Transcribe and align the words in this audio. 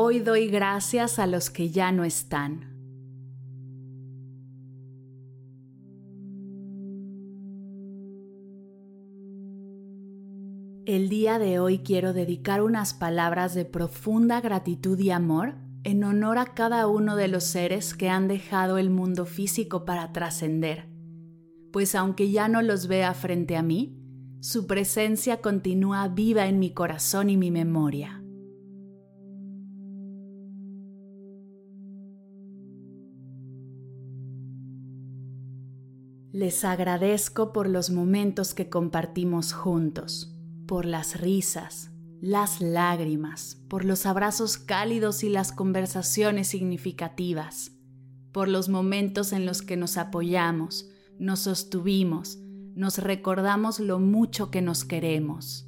Hoy 0.00 0.20
doy 0.20 0.46
gracias 0.46 1.18
a 1.18 1.26
los 1.26 1.50
que 1.50 1.70
ya 1.70 1.90
no 1.90 2.04
están. 2.04 2.60
El 10.86 11.08
día 11.08 11.40
de 11.40 11.58
hoy 11.58 11.80
quiero 11.80 12.12
dedicar 12.12 12.62
unas 12.62 12.94
palabras 12.94 13.56
de 13.56 13.64
profunda 13.64 14.40
gratitud 14.40 14.96
y 15.00 15.10
amor 15.10 15.56
en 15.82 16.04
honor 16.04 16.38
a 16.38 16.54
cada 16.54 16.86
uno 16.86 17.16
de 17.16 17.26
los 17.26 17.42
seres 17.42 17.92
que 17.92 18.08
han 18.08 18.28
dejado 18.28 18.78
el 18.78 18.90
mundo 18.90 19.26
físico 19.26 19.84
para 19.84 20.12
trascender, 20.12 20.88
pues 21.72 21.96
aunque 21.96 22.30
ya 22.30 22.46
no 22.46 22.62
los 22.62 22.86
vea 22.86 23.14
frente 23.14 23.56
a 23.56 23.64
mí, 23.64 23.98
su 24.38 24.68
presencia 24.68 25.38
continúa 25.38 26.06
viva 26.06 26.46
en 26.46 26.60
mi 26.60 26.72
corazón 26.72 27.30
y 27.30 27.36
mi 27.36 27.50
memoria. 27.50 28.17
Les 36.38 36.64
agradezco 36.64 37.52
por 37.52 37.68
los 37.68 37.90
momentos 37.90 38.54
que 38.54 38.70
compartimos 38.70 39.52
juntos, 39.52 40.38
por 40.68 40.84
las 40.84 41.20
risas, 41.20 41.90
las 42.20 42.60
lágrimas, 42.60 43.60
por 43.68 43.84
los 43.84 44.06
abrazos 44.06 44.56
cálidos 44.56 45.24
y 45.24 45.30
las 45.30 45.50
conversaciones 45.50 46.46
significativas, 46.46 47.72
por 48.30 48.46
los 48.46 48.68
momentos 48.68 49.32
en 49.32 49.46
los 49.46 49.62
que 49.62 49.76
nos 49.76 49.96
apoyamos, 49.96 50.88
nos 51.18 51.40
sostuvimos, 51.40 52.38
nos 52.76 52.98
recordamos 52.98 53.80
lo 53.80 53.98
mucho 53.98 54.52
que 54.52 54.62
nos 54.62 54.84
queremos. 54.84 55.67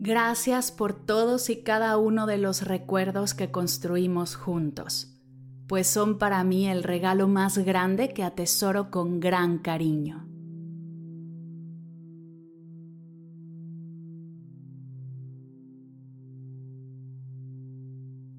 Gracias 0.00 0.70
por 0.70 0.94
todos 0.94 1.50
y 1.50 1.64
cada 1.64 1.96
uno 1.98 2.28
de 2.28 2.38
los 2.38 2.62
recuerdos 2.62 3.34
que 3.34 3.50
construimos 3.50 4.36
juntos, 4.36 5.20
pues 5.66 5.88
son 5.88 6.18
para 6.18 6.44
mí 6.44 6.68
el 6.68 6.84
regalo 6.84 7.26
más 7.26 7.58
grande 7.58 8.14
que 8.14 8.22
atesoro 8.22 8.92
con 8.92 9.18
gran 9.18 9.58
cariño. 9.58 10.24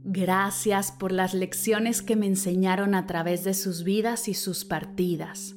Gracias 0.05 0.93
por 0.93 1.11
las 1.11 1.33
lecciones 1.33 2.01
que 2.01 2.15
me 2.15 2.27
enseñaron 2.27 2.95
a 2.95 3.05
través 3.05 3.43
de 3.43 3.53
sus 3.53 3.83
vidas 3.83 4.29
y 4.29 4.33
sus 4.33 4.63
partidas. 4.63 5.55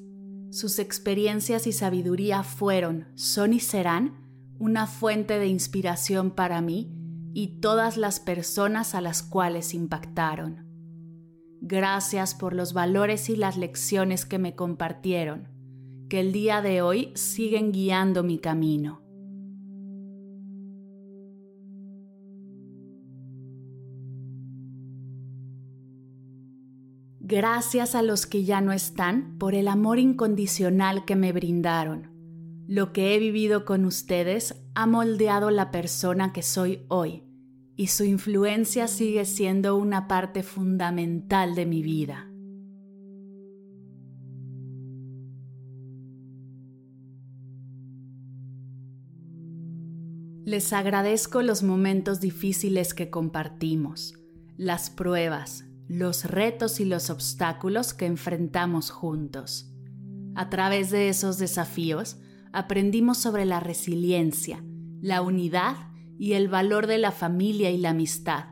Sus 0.50 0.80
experiencias 0.80 1.68
y 1.68 1.72
sabiduría 1.72 2.42
fueron, 2.42 3.06
son 3.14 3.52
y 3.52 3.60
serán 3.60 4.21
una 4.62 4.86
fuente 4.86 5.40
de 5.40 5.48
inspiración 5.48 6.30
para 6.30 6.60
mí 6.60 6.88
y 7.34 7.58
todas 7.58 7.96
las 7.96 8.20
personas 8.20 8.94
a 8.94 9.00
las 9.00 9.24
cuales 9.24 9.74
impactaron. 9.74 10.68
Gracias 11.60 12.36
por 12.36 12.54
los 12.54 12.72
valores 12.72 13.28
y 13.28 13.34
las 13.34 13.56
lecciones 13.56 14.24
que 14.24 14.38
me 14.38 14.54
compartieron, 14.54 15.48
que 16.08 16.20
el 16.20 16.30
día 16.30 16.62
de 16.62 16.80
hoy 16.80 17.10
siguen 17.16 17.72
guiando 17.72 18.22
mi 18.22 18.38
camino. 18.38 19.02
Gracias 27.18 27.96
a 27.96 28.02
los 28.02 28.26
que 28.26 28.44
ya 28.44 28.60
no 28.60 28.72
están 28.72 29.38
por 29.38 29.56
el 29.56 29.66
amor 29.66 29.98
incondicional 29.98 31.04
que 31.04 31.16
me 31.16 31.32
brindaron 31.32 32.11
lo 32.66 32.92
que 32.92 33.14
he 33.14 33.18
vivido 33.18 33.64
con 33.64 33.84
ustedes 33.84 34.54
ha 34.74 34.86
moldeado 34.86 35.50
la 35.50 35.70
persona 35.70 36.32
que 36.32 36.42
soy 36.42 36.84
hoy 36.88 37.24
y 37.76 37.88
su 37.88 38.04
influencia 38.04 38.86
sigue 38.86 39.24
siendo 39.24 39.76
una 39.76 40.06
parte 40.06 40.42
fundamental 40.42 41.54
de 41.54 41.66
mi 41.66 41.82
vida. 41.82 42.28
Les 50.44 50.72
agradezco 50.72 51.40
los 51.40 51.62
momentos 51.62 52.20
difíciles 52.20 52.94
que 52.94 53.10
compartimos, 53.10 54.14
las 54.56 54.90
pruebas, 54.90 55.64
los 55.88 56.24
retos 56.24 56.80
y 56.80 56.84
los 56.84 57.10
obstáculos 57.10 57.94
que 57.94 58.06
enfrentamos 58.06 58.90
juntos. 58.90 59.72
A 60.34 60.50
través 60.50 60.90
de 60.90 61.08
esos 61.08 61.38
desafíos, 61.38 62.18
aprendimos 62.52 63.18
sobre 63.18 63.44
la 63.44 63.60
resiliencia, 63.60 64.62
la 65.00 65.22
unidad 65.22 65.76
y 66.18 66.34
el 66.34 66.48
valor 66.48 66.86
de 66.86 66.98
la 66.98 67.10
familia 67.10 67.70
y 67.70 67.78
la 67.78 67.90
amistad, 67.90 68.44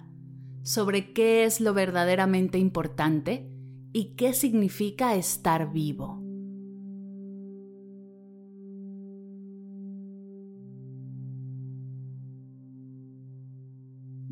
sobre 0.62 1.12
qué 1.12 1.44
es 1.44 1.60
lo 1.60 1.74
verdaderamente 1.74 2.58
importante 2.58 3.50
y 3.92 4.16
qué 4.16 4.32
significa 4.32 5.14
estar 5.14 5.72
vivo. 5.72 6.20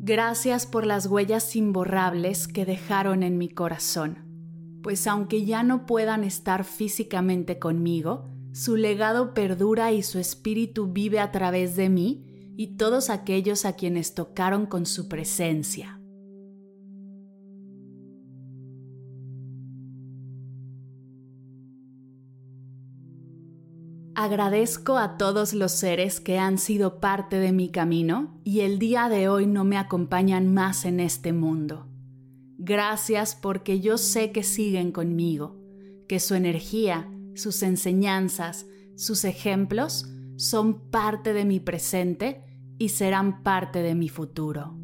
Gracias 0.01 0.65
por 0.65 0.87
las 0.87 1.05
huellas 1.05 1.55
imborrables 1.55 2.47
que 2.47 2.65
dejaron 2.65 3.21
en 3.21 3.37
mi 3.37 3.47
corazón, 3.47 4.79
pues 4.81 5.05
aunque 5.05 5.45
ya 5.45 5.61
no 5.61 5.85
puedan 5.85 6.23
estar 6.23 6.63
físicamente 6.63 7.59
conmigo, 7.59 8.27
su 8.59 8.75
legado 8.75 9.33
perdura 9.33 9.93
y 9.93 10.03
su 10.03 10.19
espíritu 10.19 10.91
vive 10.91 11.21
a 11.21 11.31
través 11.31 11.77
de 11.77 11.87
mí 11.87 12.25
y 12.57 12.75
todos 12.75 13.09
aquellos 13.09 13.63
a 13.63 13.77
quienes 13.77 14.15
tocaron 14.15 14.65
con 14.65 14.85
su 14.85 15.07
presencia. 15.07 16.01
Agradezco 24.13 24.97
a 24.97 25.15
todos 25.15 25.53
los 25.53 25.71
seres 25.71 26.19
que 26.19 26.37
han 26.37 26.57
sido 26.57 26.99
parte 26.99 27.39
de 27.39 27.53
mi 27.53 27.69
camino 27.69 28.41
y 28.43 28.59
el 28.59 28.77
día 28.77 29.07
de 29.07 29.29
hoy 29.29 29.47
no 29.47 29.63
me 29.63 29.77
acompañan 29.77 30.53
más 30.53 30.83
en 30.83 30.99
este 30.99 31.31
mundo. 31.31 31.87
Gracias 32.57 33.35
porque 33.35 33.79
yo 33.79 33.97
sé 33.97 34.33
que 34.33 34.43
siguen 34.43 34.91
conmigo, 34.91 35.55
que 36.09 36.19
su 36.19 36.35
energía, 36.35 37.09
sus 37.39 37.63
enseñanzas, 37.63 38.65
sus 38.95 39.23
ejemplos 39.23 40.07
son 40.35 40.89
parte 40.89 41.33
de 41.33 41.45
mi 41.45 41.59
presente 41.59 42.43
y 42.77 42.89
serán 42.89 43.43
parte 43.43 43.81
de 43.81 43.95
mi 43.95 44.09
futuro. 44.09 44.75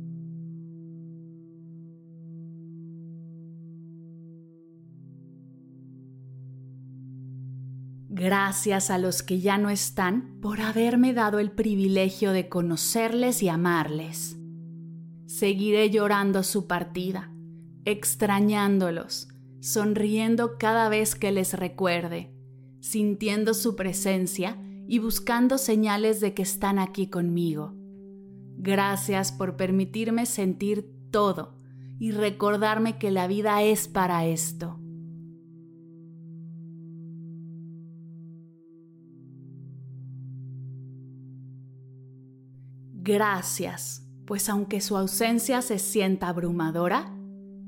Gracias 8.09 8.89
a 8.91 8.97
los 8.97 9.23
que 9.23 9.41
ya 9.41 9.57
no 9.57 9.69
están 9.69 10.39
por 10.39 10.61
haberme 10.61 11.13
dado 11.13 11.39
el 11.39 11.51
privilegio 11.51 12.31
de 12.31 12.47
conocerles 12.47 13.43
y 13.43 13.49
amarles. 13.49 14.37
Seguiré 15.25 15.89
llorando 15.89 16.43
su 16.43 16.65
partida, 16.65 17.33
extrañándolos, 17.83 19.27
sonriendo 19.59 20.57
cada 20.57 20.87
vez 20.87 21.15
que 21.15 21.33
les 21.33 21.53
recuerde 21.53 22.34
sintiendo 22.85 23.55
su 23.55 23.75
presencia 23.75 24.61
y 24.87 24.99
buscando 24.99 25.57
señales 25.57 26.19
de 26.21 26.35
que 26.35 26.43
están 26.43 26.77
aquí 26.77 27.07
conmigo. 27.07 27.73
Gracias 28.57 29.31
por 29.31 29.57
permitirme 29.57 30.27
sentir 30.27 30.87
todo 31.09 31.55
y 31.97 32.11
recordarme 32.11 32.99
que 32.99 33.09
la 33.09 33.25
vida 33.25 33.63
es 33.63 33.87
para 33.87 34.27
esto. 34.27 34.79
Gracias, 42.93 44.07
pues 44.27 44.47
aunque 44.47 44.79
su 44.79 44.95
ausencia 44.95 45.63
se 45.63 45.79
sienta 45.79 46.29
abrumadora, 46.29 47.17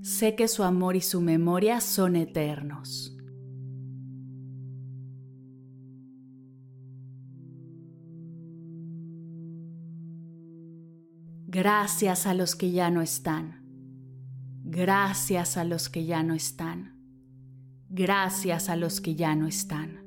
sé 0.01 0.35
que 0.35 0.47
su 0.47 0.61
amor 0.61 0.95
y 0.95 1.01
su 1.01 1.21
memoria 1.21 1.81
son 1.81 2.15
eternos. 2.15 3.16
Gracias 11.49 12.27
a 12.27 12.33
los 12.33 12.57
que 12.57 12.71
ya 12.71 12.89
no 12.89 13.01
están. 13.01 13.63
Gracias 14.65 15.55
a 15.55 15.63
los 15.63 15.87
que 15.87 16.05
ya 16.05 16.21
no 16.21 16.33
están. 16.33 16.99
Gracias 17.87 18.67
a 18.67 18.75
los 18.75 18.99
que 18.99 19.15
ya 19.15 19.33
no 19.33 19.47
están. 19.47 20.06